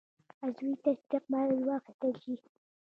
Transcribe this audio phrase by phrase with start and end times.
[0.43, 2.33] عضوي تصدیق باید واخیستل شي.